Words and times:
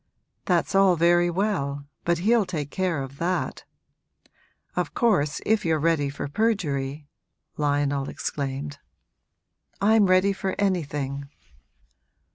'That's 0.45 0.73
all 0.73 0.95
very 0.95 1.29
well, 1.29 1.85
but 2.05 2.17
he'll 2.17 2.43
take 2.43 2.71
care 2.71 3.03
of 3.03 3.19
that. 3.19 3.65
Of 4.75 4.95
course 4.95 5.41
if 5.45 5.63
you're 5.63 5.77
ready 5.77 6.09
for 6.09 6.27
perjury!' 6.27 7.07
Lionel 7.57 8.09
exclaimed. 8.09 8.79
'I'm 9.79 10.07
ready 10.07 10.33
for 10.33 10.55
anything.' 10.57 11.29